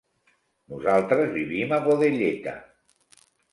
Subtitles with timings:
[0.73, 2.57] Nosaltres vivim a Godelleta.